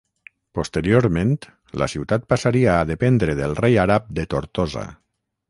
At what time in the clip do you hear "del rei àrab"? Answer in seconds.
3.41-4.11